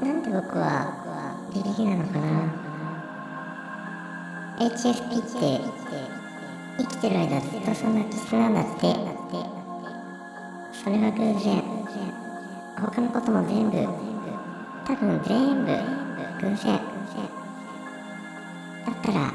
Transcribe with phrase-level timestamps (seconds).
[0.00, 2.26] なんで僕はビビリなのかな。
[4.58, 5.60] HSP って
[6.78, 8.94] 生きてる間ずっとそんな気質なんだって。
[10.72, 11.62] それは偶然。
[12.80, 13.76] 他のことも全部。
[14.86, 15.72] 多分全部
[16.40, 16.80] 偶然。
[18.86, 19.30] だったら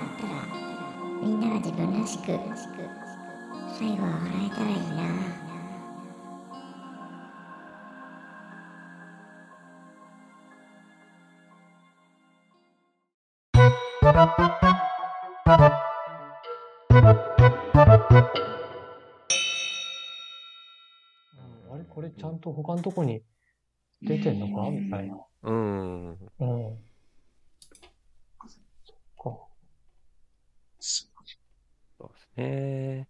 [1.21, 2.39] みんなが自分らしく
[3.77, 5.44] 最後は笑えたらいいな。
[14.17, 14.27] あ
[21.77, 23.21] れこれちゃんと他のとこに
[24.01, 24.69] 出てんのか？
[24.71, 25.17] みたいな。
[25.43, 26.11] うん。
[26.11, 26.17] うん。
[26.39, 26.45] そ
[28.93, 29.37] っか。
[30.79, 33.09] そうですね。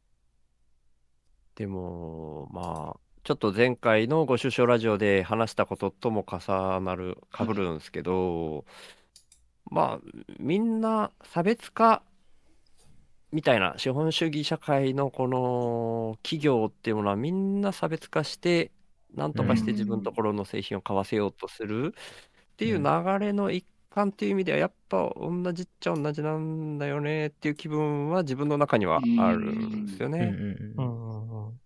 [1.53, 8.65] でも、まあ、ちょっと前回のご出所ラジオで話したこととも重なる、被るんですけど、
[9.69, 12.03] まあ、みんな差別化
[13.31, 18.71] みたいな資本主義社会のこの企業っていうものはみんな差別化して、
[19.13, 21.93] なんとかして自分のところの製品を買わせようとする
[22.53, 30.19] っていう流れの一環っていう意味では、やっぱ同じっちゃ同じなんだよねっていう気分は自分の中にはあるんですよね。
[30.19, 30.85] うんうんううん。
[30.85, 31.61] んうんうん。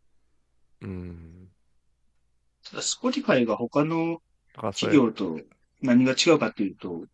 [0.82, 1.52] うん。
[2.64, 4.22] ただ、 Spotify が他の
[4.74, 5.40] 企業と
[5.82, 7.06] 何が違うかっていうと、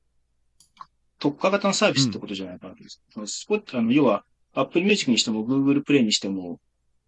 [1.26, 3.02] 特化型のサービスってことじゃないかなと思うんです。
[3.12, 4.24] そのスポあの、要は、
[4.54, 6.60] Apple Music にしても Google Play にしても、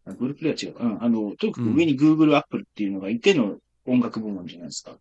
[0.08, 0.84] あ Google Play は違うか。
[0.84, 1.04] うん。
[1.04, 4.98] あの、とにかく上に Google、Apple っていうのがいての音楽部門じゃないですか。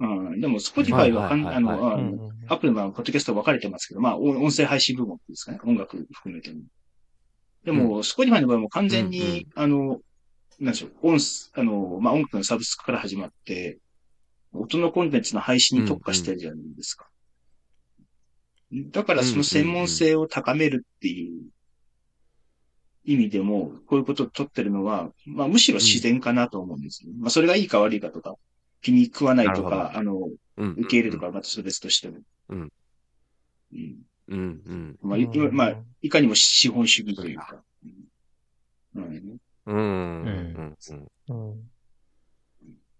[0.00, 0.40] うん。
[0.40, 5.60] でも、Spotify は、あの、あうんのアップルのポッドキャスト分かれてますけど、まあ、音音声配信部門ですかね。
[5.62, 6.62] 音楽含めても。
[7.64, 10.00] でも、 Spotify の場合も完全に、あの、
[10.58, 13.78] なんでしょう、音す、あの、まあ、音楽のサブスクから始まって、
[14.52, 17.06] 音のコンテンツの配信に特化してるじゃないですか。
[18.72, 21.50] だから、その専門性を高めるっていう
[23.04, 27.12] 意味でも、こういうことを取ってるのは、まあ、むしろ自然かなと思うんですよ。
[27.18, 28.34] まあ、それがいいか悪いかとか、
[28.82, 30.14] 気に食わないとか、あの、
[30.56, 32.18] うん受け入れるとかはまたそれ別としても。
[32.48, 32.72] うん。
[33.72, 33.96] うん。
[34.28, 37.62] うんうんまあ、いうんまあ、いかにも資本主義というか。
[37.84, 37.90] うん。
[38.96, 39.76] うんうんう
[40.62, 40.76] ん
[41.28, 41.70] うん。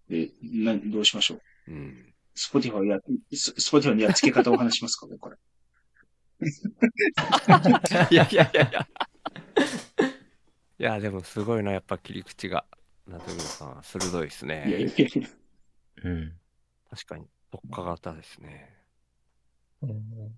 [0.07, 1.71] で、な、どうしましょう。
[1.71, 2.99] うんスポティファイや、
[3.33, 5.37] ススポティファイのやっつけ方を話しますかね、これ。
[8.11, 8.87] い やいやいやいや。
[10.79, 12.65] いや、でもすごいな、やっぱ切り口が。
[13.07, 14.93] ナトゥルさん、鋭いですいやいね。
[14.97, 15.27] やいや
[16.03, 16.33] うん。
[16.89, 18.73] 確かに、特化型ですね。
[19.81, 20.35] うん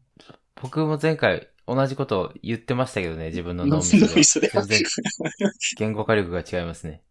[0.61, 4.83] 僕も前回同じことを言ってましたけどね、自分の脳みそで脳みそで全然
[5.77, 7.01] 言語化力が違いますね。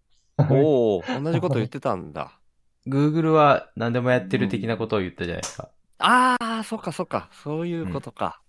[0.50, 2.38] おお、同じこと言ってたんだ。
[2.86, 5.70] Google は何でもやってる的なことを言ったじゃないですか。
[5.98, 7.30] ああ、そっかそっか。
[7.32, 8.40] そういうことか。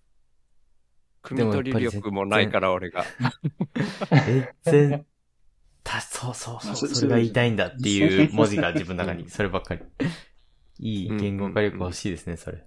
[1.23, 3.05] 汲み取り力もないから、俺が。
[4.63, 5.05] 全然、
[5.83, 9.81] た、そうそうそう、あそそれが言いたいんだっていう文字が自分の中に、 そればっかり。
[10.79, 12.65] いい言語化力欲しいですね、それ。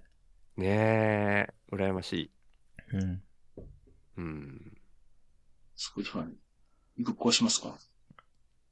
[0.57, 2.31] ねえ、羨ましい。
[2.93, 3.23] うん。
[4.17, 4.77] うん。
[5.75, 6.37] Spotify、
[6.99, 7.75] ぶっ壊しますか？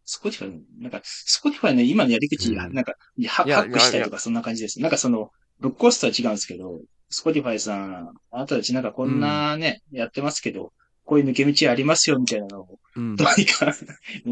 [0.05, 4.79] Spotify、なんか、 Spotify の今のやり口、うんなんか、いやハックしたりとかそんな感じです。
[4.79, 6.81] なんかその、ぶっ壊すとは違うんですけど、
[7.11, 10.71] Spotify さん、あなたたちなんかこんなね、やってますけど、
[11.03, 13.73] こういう抜け道ありますよみたいなのを、うんどうにか、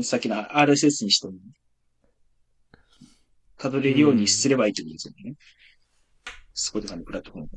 [0.01, 1.33] さっきの RSS にしても、
[3.57, 5.35] たどれるようにすればいいってことですよね。
[6.53, 7.49] Spotify のプラットフォーム。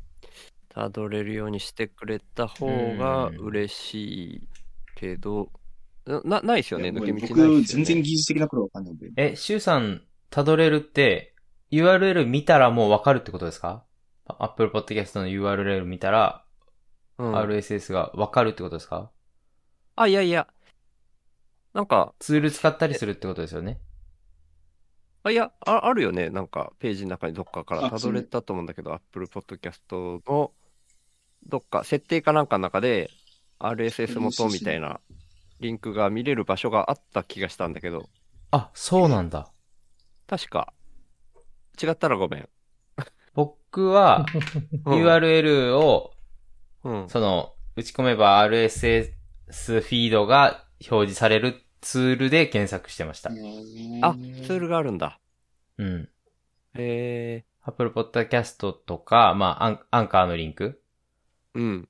[0.69, 2.67] たどれるようにしてくれた方
[2.97, 3.95] が嬉し
[4.37, 4.43] い
[4.97, 5.53] けど、
[6.05, 7.63] な、ないですよね、抜け道ないね。
[7.63, 9.11] 全然技術的なことわかんないんで。
[9.17, 11.35] え、シュウさん、たどれるって、
[11.71, 13.85] URL 見たらもうわかるってことですか？
[14.41, 16.45] ?Apple Podcast の URL 見たら、
[17.19, 19.11] うん、RSS がわかるってことですか？
[19.97, 20.49] あ、いやいや。
[21.75, 23.81] なんか、ツール使ったりするってことですよね。
[25.23, 26.31] あ、いや、ああるよね。
[26.31, 29.81] なんか、ページの中にどっかからあたどれたと思うんだけど、Apple Podcast
[30.27, 30.53] の
[31.47, 33.11] どっか、設定かなんかの中で、
[33.59, 35.01] RSS 元みたいな
[35.61, 38.09] リンクが見れる場所があった気がしたんだけど、
[38.51, 39.51] あ、そうなんだ。
[40.27, 40.75] 確か、
[41.83, 42.49] 違ったらごめん。
[43.73, 44.27] 僕は、
[44.85, 46.13] うん URL を、
[46.85, 47.09] うん。
[47.09, 49.13] その、打ち込めば RSS
[49.49, 53.31] フィードが表示されるツールで検索してました。
[53.31, 55.19] あ、ツールがあるんだ。
[55.79, 56.09] うん。
[56.75, 57.45] へえ。
[57.63, 60.83] Apple Podcast とか、まあ、アンアンカーのリンク。
[61.55, 61.89] うん。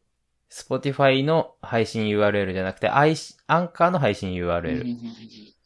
[0.53, 4.83] Spotify の配信 URL じゃなくて、アイシアンカーの配信 URL。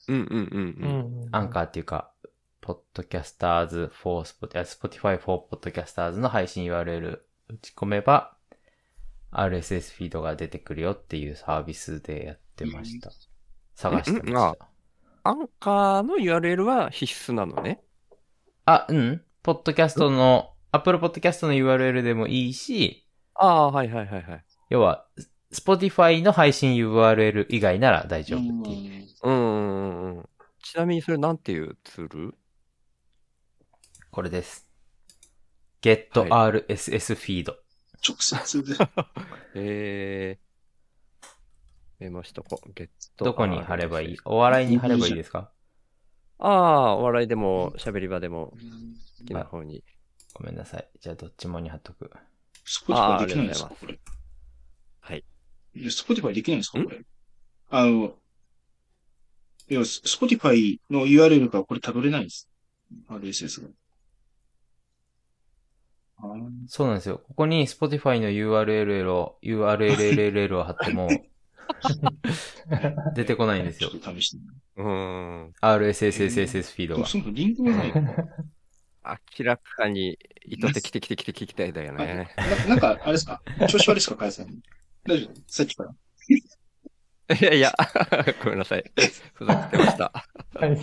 [0.08, 0.88] うんうんうんうう
[1.24, 1.26] ん。
[1.26, 1.28] ん。
[1.32, 2.10] アンカーっていうか、
[2.66, 8.36] Podcasters for Spotify, Spotify for Podcasters の配信 URL 打ち込めば、
[9.30, 13.10] RSS フィードが出てくるよっていうサービスでやってました。
[13.74, 14.68] 探してました。
[15.22, 17.82] アンカーの URL は必須なのね。
[18.64, 19.22] あ、うん。
[19.42, 24.44] ポッドキャストの、Apple Podcast の URL でもいいし、ああ、はいはいはいはい。
[24.70, 25.06] 要は、
[25.52, 29.28] Spotify の配信 URL 以外なら大丈夫っていう。
[29.28, 30.28] うん。
[30.62, 32.34] ちなみにそれなんていうツール？
[34.16, 34.66] これです。
[35.82, 37.52] Get RSS Feed。
[38.02, 38.74] 直接で。
[39.54, 41.26] えー、
[41.98, 42.72] メモしとこう。
[42.72, 43.26] ゲット。
[43.26, 44.16] どこに貼ればいい？
[44.24, 45.52] お笑いに貼ればいいですか？
[46.38, 48.56] ああ、お笑いでも、喋り場でも、
[49.18, 49.84] 好きな方に。
[50.32, 50.88] ごめんなさい。
[50.98, 52.10] じゃあどっちもに貼っとく。
[52.64, 53.68] スポティファイできないんですか？
[53.78, 54.00] これ。
[55.00, 55.24] はい。
[55.74, 56.82] いやスポティファイできないんですか？
[56.82, 57.04] これ。
[57.68, 58.18] あの、
[59.68, 62.48] いや、スポティファイの URL からこれ辿れないんです。
[63.10, 63.68] RSS が。
[66.68, 67.18] そうなんですよ。
[67.28, 71.08] ここに Spotify の URL を、URLLL を貼っても、
[73.14, 73.98] 出てこないんですよちょ。
[73.98, 74.38] っと試して。
[74.76, 74.86] うー
[75.48, 75.52] ん。
[75.60, 76.98] RSSSSS フィードが。
[76.98, 77.92] でもそもそもリンクがない。
[79.38, 82.34] 明らかに意図的的的的聞きたいだよね。
[82.36, 83.40] ななんか、あれですか？
[83.68, 84.48] 調子悪いですかカイさん？
[85.06, 85.40] 大丈夫？
[85.46, 85.94] さっきから。
[87.38, 87.72] いやいや、
[88.42, 88.84] ごめんなさい。
[89.34, 90.12] ふざけてました。
[90.60, 90.76] あり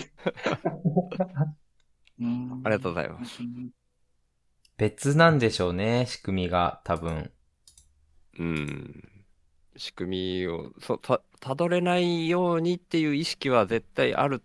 [2.63, 3.41] がとうございます。
[4.83, 7.31] 別なんでしょうね、仕組みが、多分。
[8.37, 9.09] うん。
[9.77, 14.43] 仕組みを、そた、たどれないようにっていう意識は絶対ある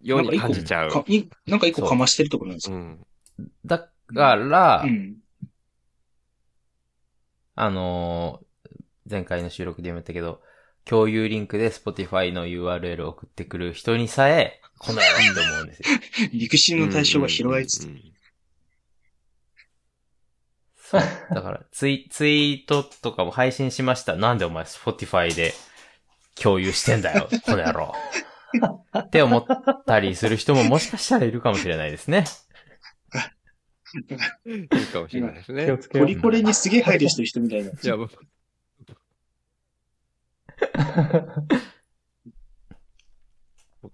[0.00, 0.90] ように感じちゃう。
[0.90, 2.76] かいなんか一個かましてるところなんですか？
[2.76, 3.06] うん。
[3.66, 5.16] だから、うん。
[7.54, 8.46] あのー
[9.10, 10.40] 前回の収録でも言ったけど、
[10.84, 15.88] 共有リンクで Spotify の URL を送ってくる人にさえ、この野郎って思うんですよ。
[16.32, 18.11] 陸進の対象が広がりつつうんうんうん
[20.92, 21.00] そう。
[21.34, 24.14] だから、 ツイ、ツイートとかも配信しました。
[24.14, 25.54] なんでお前 Spotify で
[26.40, 27.94] 共有してんだよ、 この野郎。
[28.98, 29.46] って思っ
[29.86, 32.24] たりする人ももしかしたらいるかもしれないですね。
[34.46, 35.64] いいかもしれないですね。
[35.64, 36.06] 気をつけよう。
[36.06, 37.70] ポリコレにすげえ配慮してる人みたいな。
[37.70, 37.96] いや、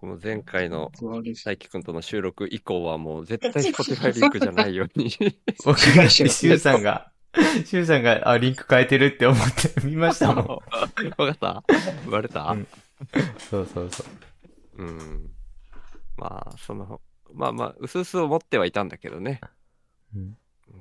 [0.07, 5.11] も前回の大輝くんとの収録以降はもう絶対 Spotify リンクじゃないように。
[5.65, 7.13] 僕が、シュウさんが、
[7.65, 10.47] シュウさんが、あ、リンク変えてるって思って見ましたもん。
[10.47, 11.65] わかった
[12.11, 12.51] バレた？
[12.51, 12.67] うん
[13.39, 14.05] そうそうそ
[14.77, 14.83] う。
[14.83, 15.31] うん。
[16.17, 17.01] まあ、その、
[17.33, 19.41] まあまあ、うすうす思ってはいたんだけどね。
[20.15, 20.37] うん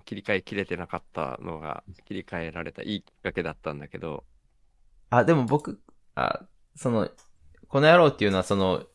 [0.06, 4.26] 切り替えきれてなかったのが、切り替えられたいいきっかけだったんだけど、
[5.10, 5.82] あ、でも僕、
[6.16, 6.42] あ、
[6.76, 7.10] その、
[7.68, 8.86] この野郎っていうのはその、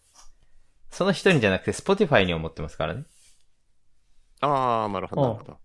[0.92, 3.04] その人にじゃなくて Spotify に思ってますからね。
[4.40, 5.58] ああ、なるほど、なるほど。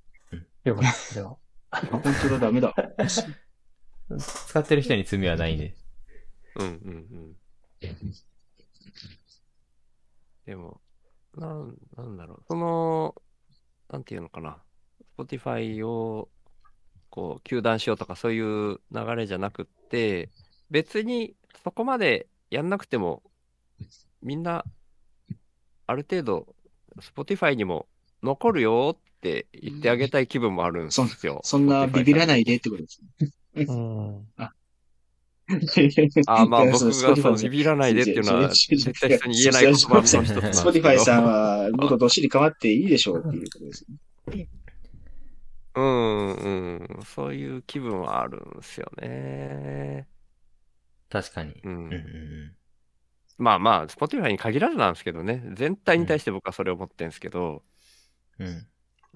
[0.64, 1.38] よかった、それは。
[1.70, 2.74] あ本当だ、ダメだ。
[4.18, 5.76] 使ってる人に罪はないんで。
[6.56, 7.36] うんうんうん。
[10.46, 10.80] でも、
[11.36, 12.44] なん、なんだろう。
[12.48, 13.14] その、
[13.92, 14.64] なんていうのかな。
[15.18, 16.30] Spotify を、
[17.10, 20.30] こう、休断しようとかそういう流れじゃなくって、
[20.70, 23.24] 別にそこまでやんなくても、
[24.22, 24.64] みんな、
[25.88, 26.56] ある程度、
[27.00, 27.88] Spotify にも
[28.22, 31.42] 残るよって言ってあげたい気分もあるんですよ。
[31.44, 33.02] そんなビビらないでってことです
[33.56, 33.66] ね。
[33.66, 34.28] うん。
[36.28, 40.54] ああ、まあ僕がそのビビらないでっていうのは、絶対人に言えない言葉の一つなんですけど。
[40.54, 43.86] Spotify さんは、もっとどっしり構っていいでしょうっていうことです
[44.28, 44.50] ね。
[45.76, 46.50] うん、う
[47.00, 47.00] ん。
[47.06, 50.08] そういう気分はあるんですよね。
[51.10, 51.54] 確かに。
[51.64, 52.56] ううんうんん。
[53.38, 55.44] まあまあ、Spotify に限らずなんですけどね。
[55.54, 57.64] 全体に対して僕はそれを思ってるんですけど、
[58.40, 58.68] うん。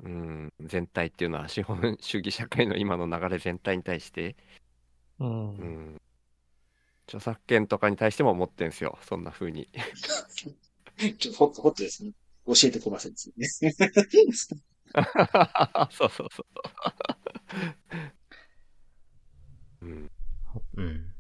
[0.04, 4.36] うん、全体っていうのは資本主義社会の今の流れ全体に対して、
[5.20, 5.56] うん。
[5.56, 6.02] うん。
[7.08, 8.98] 著作権とかに対しても思ってるんですよ。
[9.02, 9.68] そんな風に。
[11.20, 12.12] ちょっとホット、ホットですね。
[12.46, 13.32] 教えてこませんです
[13.66, 13.72] ね。
[15.92, 16.46] そうそうそ
[19.82, 19.86] う。
[19.86, 20.12] うん。
[20.76, 21.11] うん。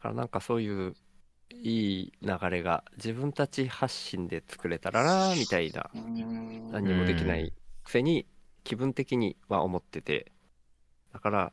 [0.00, 0.94] だからなんかそういう
[1.50, 7.52] いい流れが自分たち発信で作れたらなみたいな何にもできない
[7.84, 8.26] くせに
[8.64, 10.32] 気分的には思ってて。
[11.12, 11.52] だから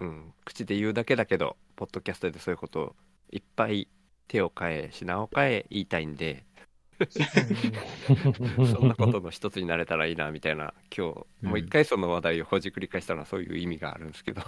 [0.00, 2.96] うん口で言うだけだけどポッドキャストでそういうことを
[3.30, 3.88] いっぱい
[4.28, 6.44] 手を変え品を変え言いたいんで。
[8.76, 14.42] そんなことの一つになれたらいいなみたいな今日もう一回その話題をほじくり返したのはそういう意味があるんですけど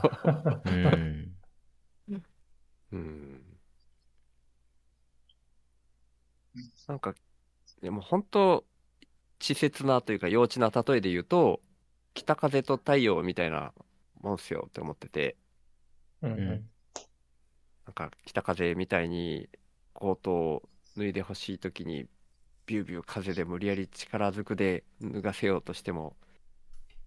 [6.87, 7.15] なんか、
[7.83, 8.65] でも本当、
[9.41, 11.61] 稚拙なというか幼稚な例えで言うと、
[12.15, 13.73] 北風と太陽みたいな
[14.21, 15.37] もんっすよって思ってて、
[17.87, 19.49] なんか北風みたいに
[19.93, 20.63] コートを
[20.97, 22.07] 脱いでほしいときに、
[22.67, 26.17] ビュービュー風で無理やり力ずくで脱がせようとしても、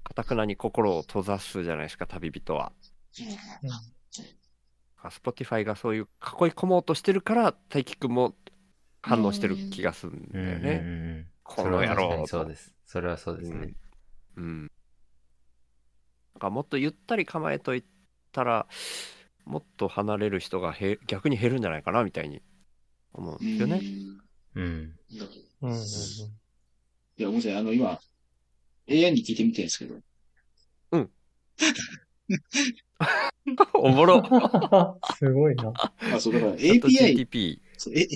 [0.03, 2.73] かたくなに心を閉ざすじゃないですか、旅人は。
[5.11, 6.07] スポティファイがそういう囲い
[6.49, 8.35] 込もうとしてるから、大輝くんも
[9.01, 10.71] 反応してる気がするんだようんうんうんね。
[10.71, 11.27] うん。
[11.43, 12.73] この野郎にそうです。
[12.85, 13.73] それはそうですね。
[14.37, 14.43] うん。
[14.43, 14.61] うん。
[14.61, 17.83] なんかもっとゆったり構えとい
[18.31, 18.67] たら、
[19.45, 22.41] もっと離れる人がへ逆に減るんじゃないかなみたいに
[23.13, 23.81] 思うんですよね。
[24.55, 24.63] うん。
[24.63, 24.95] うん
[25.61, 25.77] うんうん。
[27.17, 27.55] いや、ごめんなさい。
[27.55, 27.99] あの、今、
[28.87, 29.95] AI に聞いてみてるんですけど、
[33.73, 34.23] おもろ。
[35.17, 35.73] すごいな。
[36.13, 37.59] あ、そう、だから API、GTP。
[37.77, 38.07] そうえ、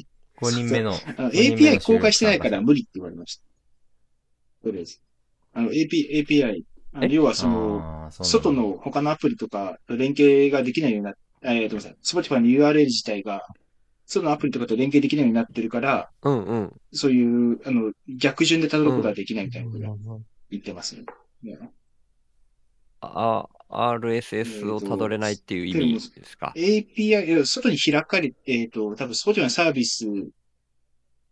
[0.42, 0.94] 5人目の。
[1.18, 3.44] あの五人目の API 公開してないから無理って言われました。
[4.64, 5.00] とりあえず。
[5.54, 6.64] あの、AP、API、
[7.10, 11.98] 要はその、外の他のアプリとかと連携ができないようになっえー、ごめんなさい。
[12.04, 13.46] Spotify の URL 自体が、
[14.06, 16.74] 外のアプリとかと連携できないようになってるから、うんうん。
[16.92, 21.06] そういう、あの、逆順で辿ることができないみたいなこと言ってますね。
[21.44, 21.58] ね
[23.02, 30.06] あ、RSS をたどれないっていう意味ですか？API、外に開かれ、えっ、と、多分 Spotify のサービス、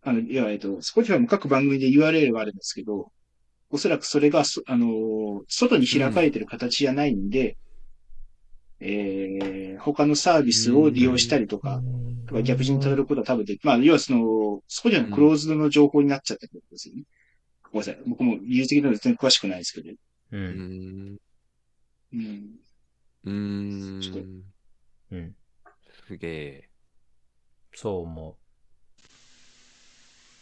[0.03, 3.11] あの、いや、えっ、と、Spotify も各番組で URL があるんですけど、
[3.69, 7.57] おそらくそれが、そあのー、外に開かれてる形じゃないんで、
[8.79, 11.81] えー、他のサービスを利用したりとか、
[12.27, 17.03] とか逆順に辿ることは多分でき、まあ、要はその、Spotify のクローズドの情報になっちゃったってことですよね。
[17.71, 18.03] ごめんなさい。
[18.05, 19.91] 僕も技術的なの全然詳しくないですけど。
[19.91, 19.97] う。
[20.31, 21.17] うんん。
[22.13, 22.59] うん。
[23.25, 24.43] うーん。
[25.11, 25.35] うん。
[26.07, 26.69] すげえ。
[27.73, 28.37] そう思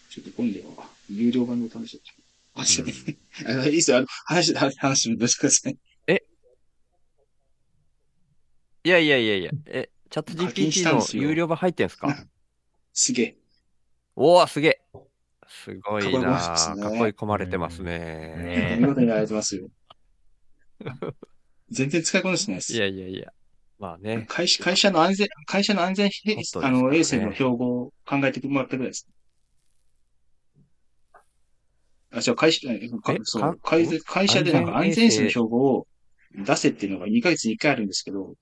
[0.10, 2.02] ちょっと今度は、有料版の試し
[2.54, 3.98] あ、すいませんいいっすよ。
[3.98, 5.78] あの、話、話、話もどうしてください。
[8.86, 9.52] いやいやいやいや。
[9.66, 12.16] え、チャット GPT の有料版入ってんすか？
[12.94, 13.38] すげえ。
[14.16, 14.82] おおすげえ。
[15.48, 17.82] すごい囲い込まれてなますね囲い込まれてます。
[17.82, 19.68] ね見事にやられてますよ。
[21.70, 22.74] 全然使いこなしてないです。
[22.74, 23.32] いやいやいや。
[23.80, 24.26] まあね。
[24.30, 29.08] 会社、会社の安全、会社の安全、ホットですあの、衛生の標語を考えてもらったぐらいです。
[32.12, 33.56] あ、じゃあ会社、えかえそうか？
[33.62, 35.24] 会会社でなんか安全衛生？
[35.24, 35.88] の標語を
[36.46, 38.36] 出せっていうのが2ヶ月に1回あるんですけど、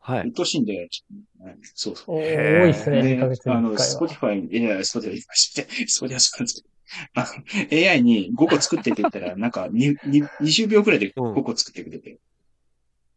[0.00, 0.26] はい。
[0.26, 2.16] うっとうしいんで、ちょっとねそうそう。
[2.16, 2.20] お多
[2.66, 4.10] いっすね、2ヶで月にあの、1回スポは。
[4.10, 6.70] ティファイ、いや、スポティファイ、スポティファイそうなんですけど、
[7.14, 7.26] あ
[7.74, 12.18] の AI に5個作ってって言ったら、なんかにに20秒くらいで5個作ってくれて。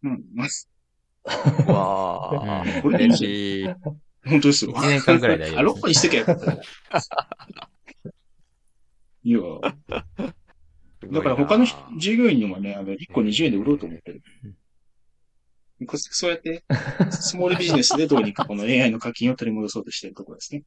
[0.04, 3.68] うん、まあ、わあ、これ便利。
[4.26, 4.74] 本当ですよ。
[4.74, 6.54] 1年間くらい大丈夫あ、6個にしときゃよかった。
[9.24, 9.40] いや、
[11.12, 14.22] だから他の人従業員にもね、あの、1個20円で売ろうと思ってる。
[15.88, 16.64] こそうやって、
[17.12, 20.64] スモールビジネスでどうにかこの AI の課金を取り戻そうとしてるところですね。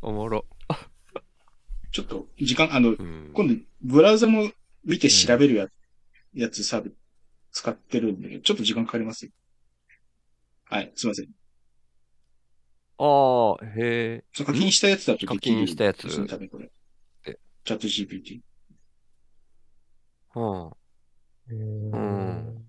[0.00, 0.46] おもろ。
[1.92, 3.30] ちょっと、時間、あの、うん。
[3.34, 4.50] 今度、ブラウザも
[4.84, 5.68] 見て調べるや,、
[6.34, 6.94] やつサービス
[7.60, 9.30] 使ってるんで、ちょっと時間かかりますよ。
[10.64, 11.26] はい、すいません。
[12.98, 14.44] ああ、へえ。
[14.44, 15.26] 課金したやつだと。
[15.26, 18.40] 課金したやつチャット GPT。
[20.34, 20.70] うん。
[21.92, 22.64] うん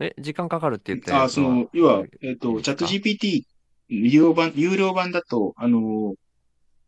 [0.00, 3.42] え、時間かかるって言ったやあ、その、要は、えっ、と、いいですかチャット GPT、
[3.88, 6.16] 有料版、有料版だと、あの、も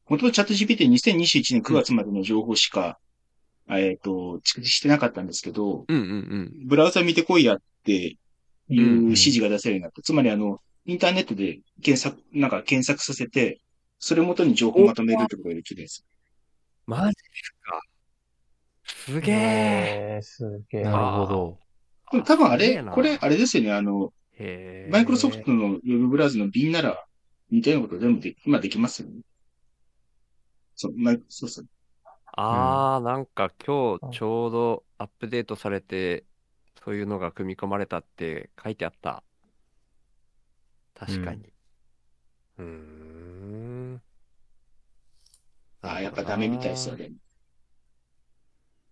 [0.06, 2.98] ともとチャット GPT 2021年9月までの情報しか、
[3.68, 8.18] えっ、と、蓄積してなかったんですけど、うんうんブラウザ見てこいやってい
[8.70, 10.02] ううんうん指示が出せるようになった。
[10.02, 13.60] つまりあの、インターネットで検索、なんか検索させて、
[13.98, 16.04] それ元に情報をまとめるってことができるんです。
[16.88, 16.94] うん。
[16.94, 17.80] マジですか。
[18.84, 19.34] すげえ。
[19.36, 20.82] えー、すげえ。
[20.82, 21.58] なるほど。
[22.10, 24.90] でも多分あれ、これ、あれですよね、あの、へえ。
[24.90, 27.04] マイクロソフトのウェブブラウザの Bing なら、
[27.50, 29.20] 似たようなこと全部で、今できますよね。
[30.74, 31.66] そう、マイク、そうそう。
[32.32, 36.24] ああ、なんか今日ちょうどアップデートされて、
[36.82, 39.22] そういうのが組み込まれたって書いてあった。
[40.94, 41.52] 確かに。
[42.58, 44.02] うーん。
[45.82, 47.10] ああ、やっぱダメみたいですよね。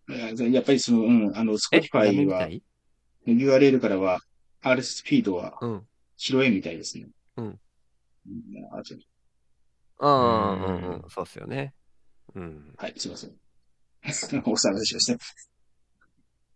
[0.08, 2.62] ややっぱりその、うん、あの、え、ダメ Spotify は、みたい
[3.26, 4.20] ？URL からは、
[4.62, 5.86] RSS フィードはうん。
[6.16, 7.08] 拾えみたいですね。
[7.36, 7.58] うんうん。
[8.72, 8.94] あと
[10.00, 11.10] うんうんうんうん。
[11.10, 11.74] そうっすよね。
[12.34, 12.74] うん。
[12.78, 13.30] はい、すいません。
[14.02, 15.24] お騒がせしました。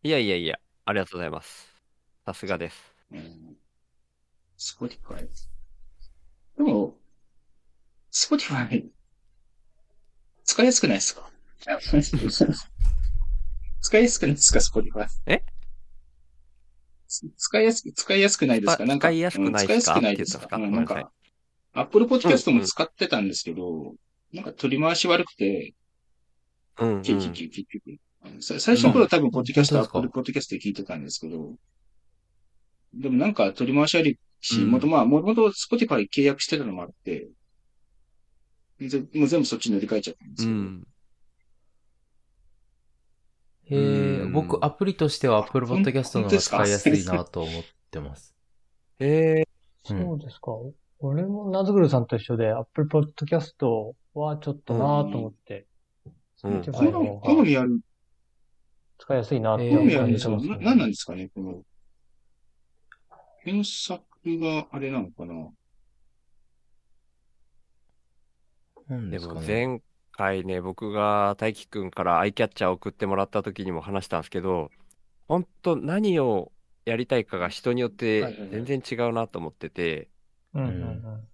[0.02, 1.68] いやいやいや、ありがとうございます。
[2.26, 2.76] さすがです。
[3.12, 3.56] うん。
[4.58, 5.28] Spotify。
[6.56, 6.98] でも、
[8.12, 8.88] Spotify、
[10.44, 11.30] 使いやすくないですか？
[13.80, 15.06] 使いやすくないですか、Spotify？
[15.26, 15.42] え？
[17.36, 18.76] 使いやすく、使いやすくないですか？
[18.76, 19.08] 使なんか。
[19.08, 19.66] 使いやすくないうんですか？
[19.66, 20.56] 使いやすくないですか？
[20.56, 21.12] うんなんかごめんなか、
[21.72, 23.94] Apple Podcast うんうんも使ってたんですけど、
[24.34, 25.74] なんか取り回し悪くて、
[26.78, 27.02] うん、うん。
[27.02, 28.42] 結局、結局。
[28.42, 31.54] さ最初の頃は多分、ポッドキャスト、本当ですか Apple Podcast で聞いてたんですけど、
[32.92, 37.28] でもなんか取り回し悪いし、うんもとまあ、もともと Spotify 契約してたのもあって、
[38.80, 40.86] ぜもう全部そっちに乗り換えちゃったんですけど、うん。
[43.66, 48.34] へえ、うん僕、アプリとしては Apple ほん Podcast の方が本当ですか使いやすいなと思ってます。
[48.98, 49.44] ええ
[49.84, 50.52] そうですか。
[51.00, 55.66] 俺もナズグルさんと一緒で Apple Podcast はちょっとなぁと思って、
[56.44, 56.62] うん。
[56.62, 57.80] 好み、ある、
[58.98, 60.32] 使いやすいなってえー好みあるんですよ。
[60.32, 60.64] 感じてますね。
[60.64, 61.62] な、なんなんですかね、この、
[63.44, 64.02] 検索
[64.40, 65.34] があれなのかな
[68.88, 69.40] なんでですかね。
[69.40, 69.80] も前
[70.12, 74.70] 回ね、僕が大輝くんからアイキャッチャー送ってもらった時にも話したんですけど、
[75.28, 76.52] 本当何を
[76.84, 80.08] やりたいかが人によって全然違うなと思ってて、
[80.54, 81.28] うんうんうん。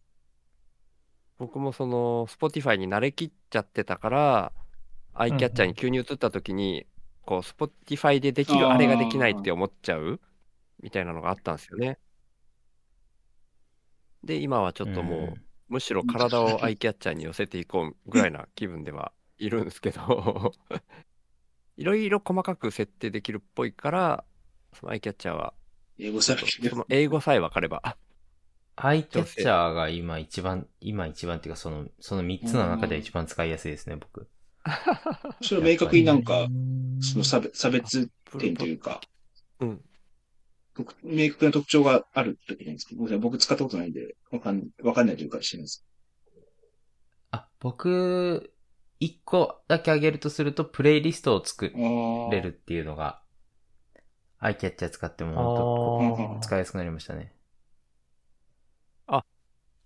[1.41, 4.53] 僕もその Spotify に慣れきっちゃってたから、
[5.15, 6.87] アイキャッチャーに急に移った時に、
[7.25, 10.21] こう Spotify でできるあれができないって思っちゃう
[10.83, 11.99] みたいなのがあったんですよね。
[14.23, 15.45] で、今はちょっともう、ん。
[15.69, 20.53] むしろ体をアイキャッチャーに寄せていこうぐらいな気分ではいるんですけど、
[21.79, 24.25] いろいろ細かく設定できるっぽいから、
[24.75, 25.55] そのアイキャッチャーは、
[25.99, 26.35] 英語そ
[26.77, 27.97] の英語さえ分かれば、
[28.83, 34.29] アイキャッチャーが今一番、今一番っていうか、その、その3つの中で一番使いやすいですね、僕。
[35.43, 38.09] それは明確になんかう、んその差別差別
[38.39, 39.01] 点というか、
[39.61, 39.85] うん。
[40.75, 45.85] 特明確な特徴があるってことなんですけど、僕使ったことないんで、わかん、わかんないというか知ります。
[47.33, 48.53] あ、僕、
[49.01, 53.23] 1個だけ挙げるとすると、プレイリストを作あれるっていうのが、
[54.39, 57.35] アイキャッチャー使っても使いやすくなりましたね。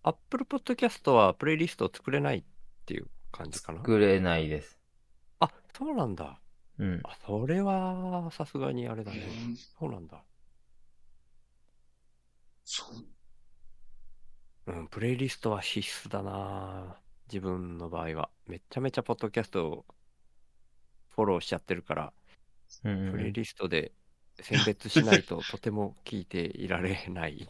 [0.05, 2.43] Apple Podcast はプレイリストを作れないっ
[2.85, 3.79] ていう感じかな？
[3.79, 4.79] 作れないです。
[5.41, 6.39] あ、そうなんだ。
[6.79, 7.01] うん。
[7.05, 9.23] あ、それはさすがにあれだね。
[9.79, 10.23] そうなんだ。
[12.65, 12.85] そ
[14.67, 14.73] う。
[14.73, 16.97] うん、プレイリストは必須だな
[17.33, 18.29] 自分の場合は。
[18.47, 19.85] めちゃめちゃポッドキャストを
[21.11, 22.13] フォローしちゃってるから、
[22.85, 23.93] うんうんプレイリストで
[24.41, 27.49] 選別しないととても聞いていられない。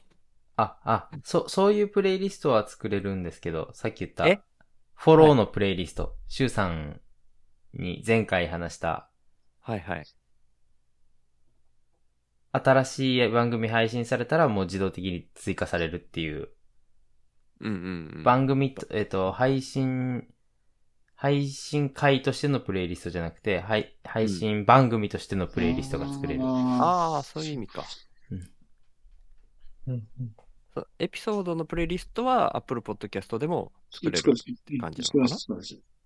[0.57, 4.41] あ、あ、そ、そういうプレイリストは作れるんですけど、さっき言ったえ、
[4.95, 7.01] フォローのプレイリスト、シュウさん
[7.75, 9.11] に前回話した、
[9.61, 10.05] はいはい。
[12.53, 16.51] 新しい番組配信されたらもう自動的に追加されるっていう、
[17.61, 18.23] うんうんうん。
[18.23, 20.29] 番組と、えっ、と、配信、
[21.17, 26.43] 配信会としてのプレイリストじゃなくて、はい、配信番組としてのプレイリストが作れる。
[26.45, 27.83] あああ、そういう意味か。
[29.87, 30.44] うんうんそう
[30.99, 34.23] エピソードのプレイリストは Apple Podcast でも作れるっ
[34.65, 35.35] て感じな作のか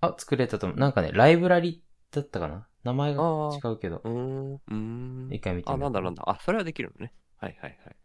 [0.00, 0.08] な？
[0.08, 0.78] あ、作れたと思う。
[0.78, 2.68] なんかね、ライブラリだったかな？
[2.84, 4.08] 名前があ違うけどう。
[4.08, 4.54] ーん。
[4.54, 5.28] うーん。
[5.32, 6.22] 一回見てあ、みようなんだなんだ。
[6.26, 7.12] あ、それはできるのね。
[7.38, 7.96] はいはいはい。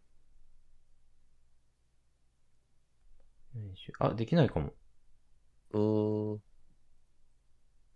[3.56, 4.74] 練習あ、できないかも。
[5.72, 6.40] うーん。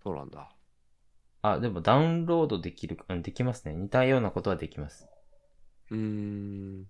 [0.03, 0.49] そうなんだ。
[1.41, 3.73] あ、でもダウンロードできる、うん、できますね。
[3.73, 5.07] 似たようなことはできます。
[5.89, 6.85] うーん。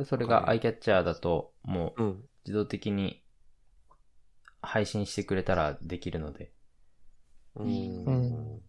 [0.00, 2.24] でそれがはい iCatcher だと、もううん。
[2.46, 3.22] 自動的に
[4.62, 6.52] 配信してくれたらできるので。
[7.54, 7.64] う。
[7.64, 8.60] うん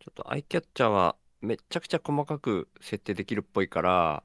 [0.00, 4.24] ちょっと iCatcher はめっちゃくちゃ細かく設定できるっぽいから、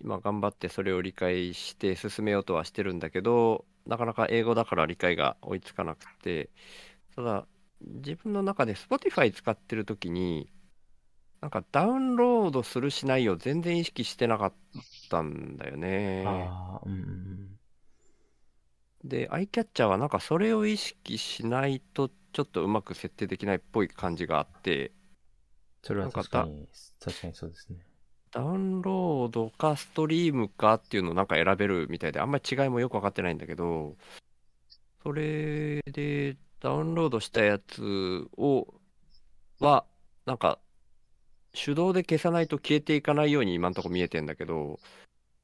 [0.00, 6.50] 今頑張ってそれを理解して進めようとはしてるんだけど、なかなか英語だから理解が追いつかなくて、
[7.16, 7.46] ただ
[7.80, 10.52] 自分の中で Spotify 使ってる時に、
[11.46, 14.52] なんかダウンロードするしないを全然意識してなかっ
[15.08, 16.24] たんだよね。
[16.26, 17.58] ああ、うんうん
[19.04, 24.90] で、iCatcher はなんかそれを意識しないとちょっとうまく設定できないっぽい感じがあって、
[25.84, 26.66] それは確かに、
[26.98, 27.78] 確かにそうですね。
[28.32, 33.94] ダウンロードかストリームかっていうのをなんか選べるみたいで、あんまり違いもよくわかってないんだけど、
[35.04, 38.74] それでダウンロードしたやつを、
[39.60, 39.84] は、
[40.24, 40.58] なんか
[41.56, 44.78] 手動で消さないと消えていかないように今んとこ見えてんだけど、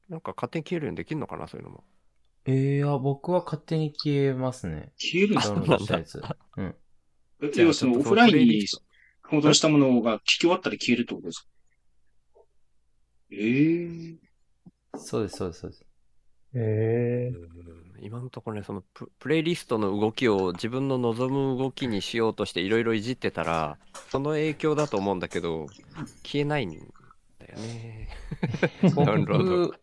[0.09, 1.83] なんか勝手に消えるようにできるのかな、そういうのも。
[2.45, 4.91] えー、いや、僕は勝手に消えますね。
[4.97, 6.21] 消えるんですかダウンロードしたやつ。
[6.57, 6.75] うん。
[7.41, 8.83] え要はそのちょっとオフラインにプレイリスト
[9.29, 11.47] 保存したものが聞き終わったら消えるってことですか？
[13.31, 14.33] ええ
[14.95, 15.85] そうです、そうです、そうです。
[16.55, 23.77] ええうん今のところね、そのププレイリストの動きを自分の望む動きにしようとしていろいろいじってたら、
[24.11, 25.67] その影響だと思うんだけど、
[26.21, 28.09] 消えないんだよね。
[28.93, 29.75] ダウンロード。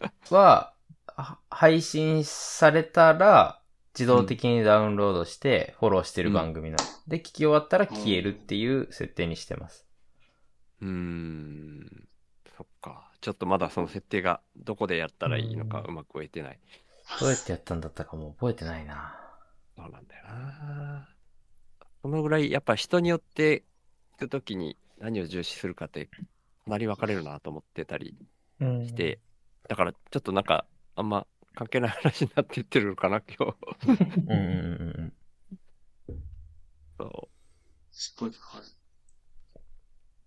[0.00, 0.74] 僕は、
[1.16, 3.60] は配信されたら、
[3.98, 6.84] 自動的にダウンロードして、フォローしてる番組なの。
[7.08, 9.88] で、聞き終わったら消えるっていう設定にしてます。
[10.82, 12.08] うーん。
[12.56, 13.10] そっか。
[13.20, 16.58] ちょっとまだその設定がどこでやったらいいのかうまく終えてない。
[17.20, 19.14] どうやってやったんだったかもう覚えてないな。
[19.76, 21.08] そうなんだよな。
[22.02, 23.64] そのぐらい、やっぱ人によって
[24.16, 26.10] 聞くときに何を重視するかって、か
[26.66, 28.16] なり分かれるなと思ってたり
[28.60, 28.86] うん。
[28.86, 29.20] して、
[29.68, 30.64] だからちょっとなんか、
[30.94, 33.56] あんま関係ない話になっていってるのかな、今日。
[34.18, 34.42] うん うんう
[36.08, 36.22] んうん。
[36.96, 37.28] そ
[37.90, 38.64] スポティファイ。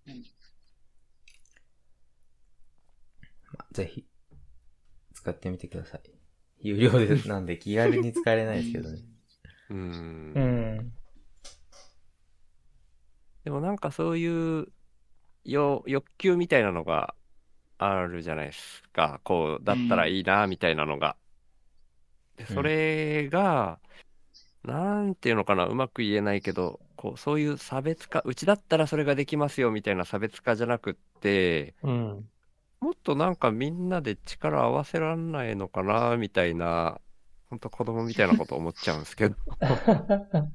[0.06, 0.14] ま
[3.49, 4.06] あぜひ、
[5.14, 6.02] 使ってみてください。
[6.62, 9.00] 有料で、なんで気軽に使えれないですけどね。
[9.70, 9.74] う。
[9.74, 9.78] ん
[10.36, 10.40] う。
[10.40, 10.92] ん。
[13.44, 14.68] でもなんかそういう
[15.44, 17.16] よ欲求みたいなのが
[17.78, 19.22] あるじゃないですか。
[19.24, 21.16] こう、だったらいいな、みたいなのが。
[22.38, 23.80] でうんそれが、
[24.64, 32.30] なんていうのかな、うまく言えないけど、こう、そういう差別化、うちだったらそれができますよ、みたいな差別化じゃなくって、うん。
[32.82, 37.02] もっとなんかみんなで力合わせらんないのかな、みたいな、
[37.50, 39.36] ほんと子供みたいなこと思っちゃうんですけど。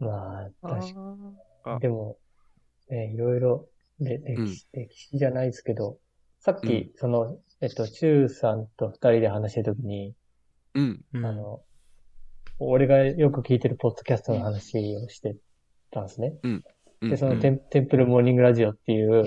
[0.00, 1.16] まあ、確か
[1.64, 2.16] あでも、
[2.88, 3.68] ね、いろいろ、
[4.00, 5.98] で、歴史、歴史じゃないですけど、
[6.40, 6.90] さっき、うん。
[6.96, 10.14] その、えっと、チューさんと二人で話してるときに、
[10.74, 11.26] うん、うん。
[11.26, 11.62] あの、
[12.58, 15.36] 俺がよく聞いてるポッドキャストの話をして
[15.90, 16.34] たんですね。
[16.42, 16.64] うん
[17.02, 17.40] で、そのうん。
[17.40, 19.24] テン、テンプルモーニングラジオっていう、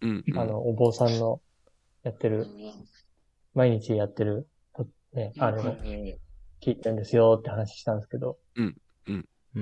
[0.00, 1.40] うん、あの、お坊さんの
[2.02, 2.46] やってる、
[3.54, 5.76] 毎日やってる、とね、あの、
[6.60, 8.76] 聞いてるんですよって話したんですけど、うん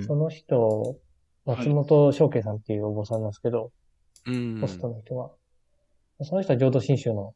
[0.06, 0.96] その人、
[1.44, 3.72] 松本翔慶さんっていうお坊さんなんですけど、
[4.26, 5.30] うん、ホストの人が。
[6.24, 7.34] その人は浄土真宗の、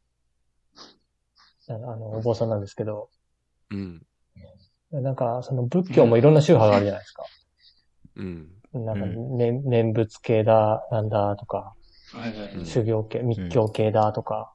[1.67, 3.09] あの、あのお坊さんなんですけど、
[3.71, 4.01] うん、
[4.91, 7.23] なんか、その仏教もいろんな宗派があるじゃないですか。
[8.15, 8.49] うん、
[8.79, 11.73] なんか、う念念仏系だ、なんだとか、
[12.11, 12.65] はいはいはい。
[12.65, 14.53] 修行系、密教系だとか。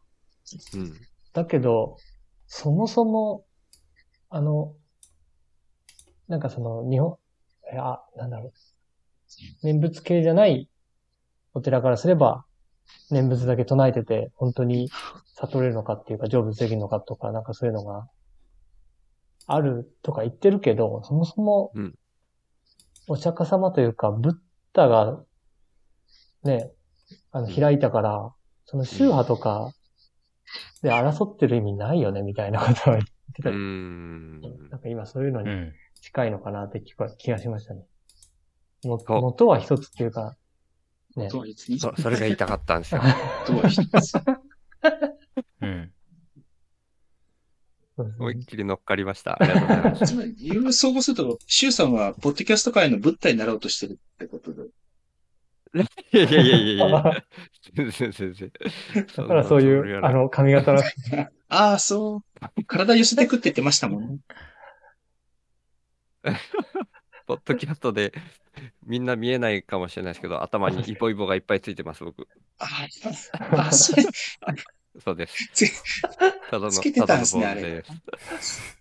[0.74, 0.92] うん、
[1.32, 1.96] だけど、
[2.46, 3.44] そもそも、
[4.28, 4.74] あの、
[6.28, 7.18] なんかその、日本、
[7.72, 8.52] いや、なんだろう。
[9.62, 10.68] 念仏系じゃない
[11.54, 12.44] お寺からすれば、
[13.10, 14.90] 念仏だけ唱えてて、本当に
[15.34, 18.08] 悟れるのかっていうか、成仏できるのかとか、なんかそういうのが、
[19.46, 21.94] あるとか言ってるけど、そもそもうん、
[23.10, 24.34] お釈迦様というか、ブッ
[24.72, 25.20] ダが、
[26.44, 26.70] ね、
[27.32, 28.32] あの、開いたから、
[28.66, 29.72] その宗派とか、
[30.82, 34.40] で争ってる意味ないよね、みたいなことを言ってたうり、ん。
[34.70, 35.72] なんか今そういうのにうん。
[36.00, 37.84] 近いのかなって気が気がしましたね。
[38.84, 40.36] もそう元は一つっていうか、
[41.16, 41.28] ね。
[41.28, 43.00] とは言っていいそそれが言いたかったんですよ。
[43.44, 43.88] とは言ってうん。
[43.92, 44.16] そうです
[45.66, 45.92] ね
[48.00, 49.36] 思いっきり乗っかりました。
[49.40, 50.08] ありがとうござい。
[50.08, 54.62] つまり、いろいろ総合すると、シュウさんは、ポッドキャスト界のブッダになろうとしてるってことで。
[56.12, 57.24] いやいやいやいやいや。
[57.74, 58.52] 全然全然。
[59.16, 60.82] だからそういう、あの、髪型の、
[61.48, 62.22] ああ、そ
[62.56, 62.64] う。
[62.64, 64.18] 体寄せてくって言ってましたもんね。
[67.26, 68.12] ポッドキャストで
[68.84, 72.26] みんな見えないかもしれないですけど、頭にイボイボがいっぱいついてます、僕。
[72.58, 72.66] あ
[73.32, 74.04] あ、あそれ、
[75.04, 75.64] そうです。
[76.50, 78.74] つただの、つけてたんですねただのボールです。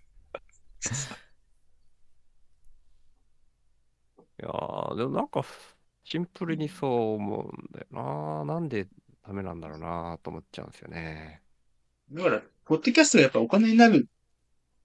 [4.40, 5.44] いやー、でもなんか、
[6.04, 7.86] シンプルにそう思うんだよ
[8.44, 8.54] な。
[8.54, 8.88] なんで
[9.26, 11.42] ダメなんだろうなと思っちゃうんですよね。
[12.10, 14.08] だから、ポッドキャストがやっぱお金になる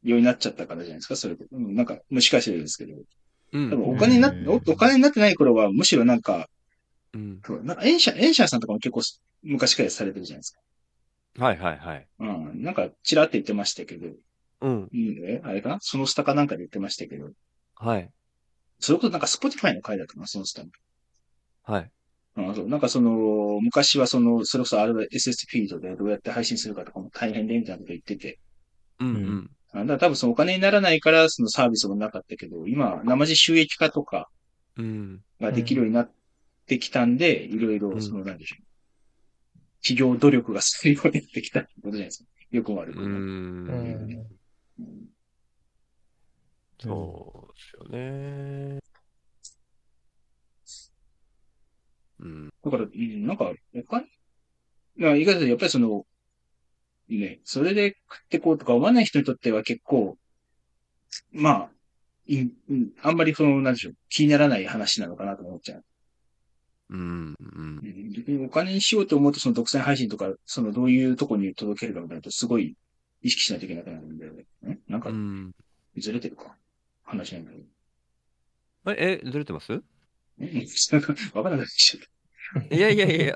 [0.04, 1.46] ようになっちゃったからじゃないですか、それで。
[1.52, 2.96] うん、なんか、もしかしてですけど。
[3.54, 3.70] うん。
[3.72, 6.50] 多分お金になっうんおお金になってない頃は、むしろなんか、
[7.14, 7.42] うん。
[7.46, 9.02] そうなんか、エンシャ、エンシャーさんとかも結構
[9.42, 10.60] 昔からされてるじゃないですか。
[11.38, 12.08] はいはいはい。
[12.20, 12.64] うん。
[12.64, 14.08] なんか、ちらって言ってましたけど、
[14.62, 14.84] うん。
[14.84, 14.90] うん、
[15.28, 15.78] えあれかな？
[15.82, 17.30] そのスタかなんかで言ってましたけど、
[17.76, 18.10] はい。
[18.80, 20.64] それこそなんか、スポティファイの回だったかな、そのスタ
[21.72, 21.92] はい。
[22.38, 28.40] うん、そうなんかその、昔はその、それこそ RSS フィードでどうやって配信するかとかも大変でみたいなこと言ってて、
[29.00, 34.30] うんううんだから多分そのお金にならないからそのサービスもなかったけど、今、生地収益化とか
[34.78, 35.22] うん。
[35.42, 36.12] ができるようになっ
[36.66, 38.64] てきたんで、いろいろ、その、なんでしょう。
[39.86, 42.30] 企業努力がするようになってきたってことじゃないですか。
[42.50, 43.06] よくも悪くも。
[43.06, 44.28] うん。
[46.80, 48.80] そうですよね。
[52.20, 52.50] うん。
[52.64, 54.08] だから、うんなんか、お金だか
[54.98, 56.08] ら、いかずやっぱりその、
[57.08, 60.18] ね、それで食ってこうとか思わない人にとっては結構、
[61.32, 61.70] まあ、
[62.26, 65.86] いうんあんまりその、なんでしょう、気にならない話なのかなと思っちゃう。
[66.90, 68.46] うん、うん。
[68.46, 72.76] お金にしようと思うと、その独占配信とか、そのどういうとこに届けるかみたいなと、すごい
[73.22, 74.46] 意識しないといけなくなるんで、ん
[74.88, 75.52] なんかう、ん。
[75.98, 76.56] ずれてるか？
[77.04, 78.94] 話なんだけど。
[78.94, 79.74] え、え、ずれてます？
[79.74, 79.84] ん。
[80.92, 82.76] なんか、わからなくちゃった。
[82.76, 83.36] いやいやいや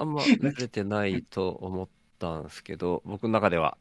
[0.00, 3.76] あんまずれてないと思ったんですけど、僕の中では。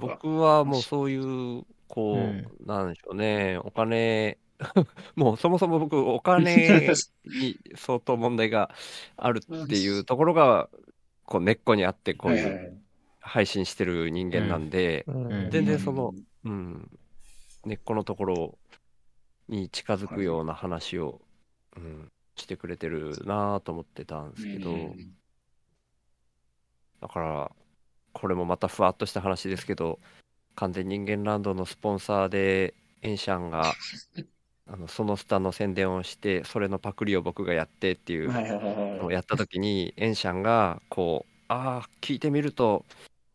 [0.00, 2.66] 僕はもうそういう、こう、うん。
[2.66, 4.38] なんでしょうね、お金、
[5.14, 6.86] もうそもそも僕、お金
[7.24, 8.74] に相当問題が
[9.16, 10.68] あるっていうところが、
[11.24, 12.80] こう根っこにあって、こういう
[13.20, 15.50] 配信してる人間なんで、うん。
[15.50, 16.90] 全然その、うん、
[17.64, 18.58] 根っこのところ
[19.48, 21.20] に近づくような話を、
[21.76, 25.14] うん、してくれてるなぁと思ってたんですけど、うん。
[27.00, 27.52] だから、
[28.12, 30.00] これもまたふわっとした話ですけど、
[30.56, 33.72] 完全人間ランドのスポンサーで、エンシャンが、
[34.70, 38.98] あのそのスタの宣伝をして、それのパクリを僕がやってっていうはいはいはいはい。
[38.98, 42.84] のをやった時に、エンシャンが、こう、ああ、聞いてみると、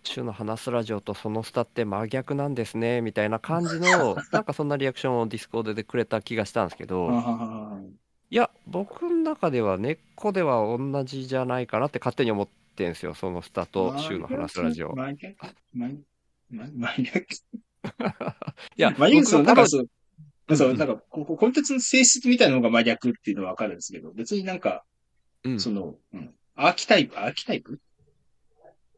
[0.03, 7.81] 週の話すラジオとそのスタって真逆なんですね、みたいな感じの、 なんかそんなリアクションをディスコードでくれた気がしたんですけど、はははは
[8.29, 14.95] いや、僕の中では根っこでは同じじゃないかなって勝手に思ってんすよ、そのスタと週の話すラジオ。
[14.95, 15.35] 真逆？
[15.73, 16.03] 真
[16.49, 17.19] 真真逆？
[18.77, 19.87] いや、真逆、そう、僕の頃なんかそう、
[20.55, 24.83] そうう、なんか、ここ、コンテンツの性質みたいなのが真逆っていうのはわかるんですけど、別になんか、
[25.43, 25.59] うん。
[25.59, 27.79] その、うん、アーキタイプ、アーキタイプ？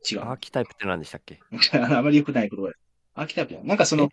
[0.09, 0.21] 違う。
[0.21, 1.39] アーキタイプって何でしたっけ？
[1.79, 2.71] あまり良くない言葉。
[3.15, 4.09] アーキタイプじゃなんかその、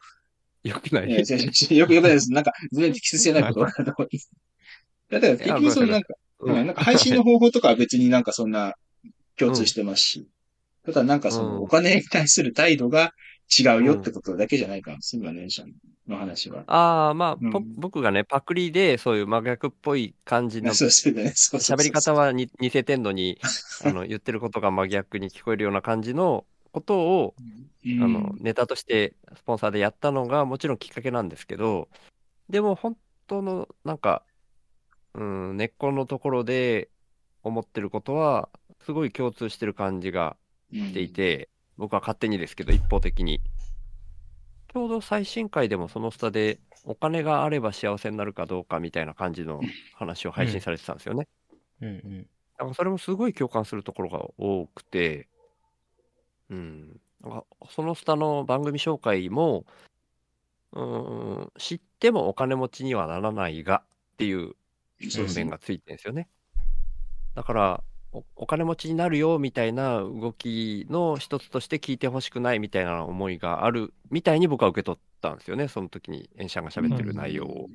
[0.62, 1.08] よくない？
[1.08, 1.74] いや違う違う違う。
[1.76, 2.30] よくよくないです。
[2.32, 4.30] なんか、全然適切じゃな い言葉だと思います。
[5.10, 6.66] だから結局そのなんか、うんうん。
[6.66, 8.50] なんか配信の方法とかは別になんかそん。
[8.50, 8.74] な
[9.36, 10.28] 共通してますし、
[10.84, 11.54] ただなんかそうん。
[11.54, 13.12] のお金に対する態度が
[13.58, 14.96] 違うよってことだけじゃないか。
[15.00, 15.72] すぐはね、シャン
[16.08, 16.64] の話は。
[16.66, 23.38] ああ、まあ、うんぽ僕がね、パクリでそういう真逆っぽい感じの 喋り方はに似せてんのに、
[23.84, 27.68] あの言ってることが真逆に聞こえるような感じのことを、うん
[28.00, 31.88] あのネタとしてスポンサーでやったのがもちろんきっかけなんですけど、
[32.48, 34.22] でも本当のなんか、
[35.14, 36.90] うん、根っこのところで
[37.42, 38.48] 思ってることは、
[38.84, 40.36] すごい共通してる感じが
[40.72, 43.40] してい、て、僕は勝手にですけど、一方的に。
[44.72, 49.60] ちょうど最新回でもそのスタで、お金があれば幸せになるかどうかみたいな感じの
[49.94, 51.28] 話を配信されてたんですよね。
[51.80, 52.22] うんうん。
[52.22, 52.26] だ
[52.58, 55.28] からそれもすごい共感するところが多くて、
[56.50, 57.00] うん。
[57.22, 59.64] なんかそのスタの番組紹介も、
[60.72, 63.82] うーん、知ってもお金持ちにはならないが
[64.14, 64.54] っていう
[64.98, 66.28] 文面がついてるんですよね。
[67.34, 75.68] だからお、お金持ちになるよみたいな動きの一つとして聞いてほしくないみたいな思いがあるみたいに僕は受け取ったんですよね。
[75.68, 77.70] その時にエンシャンが喋ってる内容を。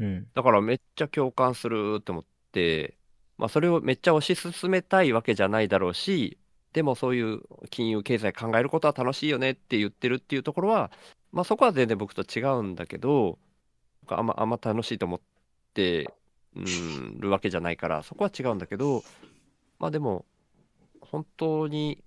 [0.00, 0.26] うん。
[0.34, 2.96] だからめっちゃ共感するって思って、
[3.36, 6.38] まあそれをめっちゃ推し進めたいわけじゃないだろうし、
[6.72, 10.90] でもそういう金融経済考えることは楽しいよねって言ってるっていうところは、
[11.30, 13.38] まあそこは全然僕と違うんだけど、
[14.08, 15.20] あんまあんま楽しいと思っ
[15.74, 16.10] て、
[16.56, 19.02] うん、るわけじゃないから、そこは違うんだけど、
[19.84, 20.24] まあでも、
[21.02, 22.02] 本当に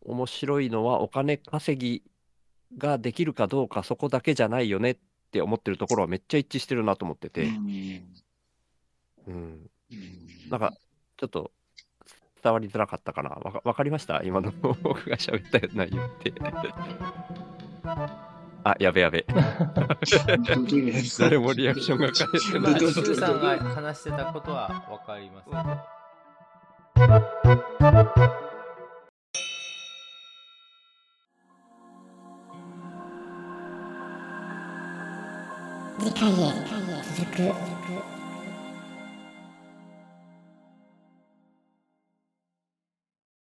[0.00, 2.02] 面白いのはお金稼ぎ
[2.76, 4.98] ができるかどうかそこだけじゃないよねっ
[5.30, 7.54] て思ってるところはめっちゃ一致してるなと思ってうて、ん
[9.28, 9.70] うん、うん
[10.50, 10.72] なんか
[11.18, 11.52] ちょっと
[12.42, 13.30] 伝わりづらかったかな。
[13.30, 14.24] わかわかりました？
[14.24, 16.32] 今の僕が喋った内容って。
[18.64, 19.24] あ、やべやべ。
[21.20, 22.92] 誰もリアクションが返ってまあ、ない。
[23.14, 25.99] さんが話してたことはわかります。
[27.00, 27.06] 次
[36.12, 36.52] 回へ
[37.02, 38.19] 続く。